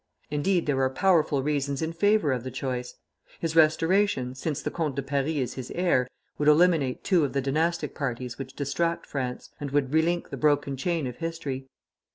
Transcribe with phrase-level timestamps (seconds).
[0.31, 2.95] Indeed, there are powerful reasons in favor of the choice.
[3.39, 6.07] His restoration, since the Comte de Paris is his heir,
[6.39, 10.75] would eliminate two of the dynastic parties which distract France, and would relink the broken
[10.75, 11.67] chain of history.